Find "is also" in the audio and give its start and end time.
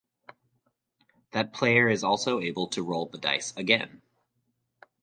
1.87-2.39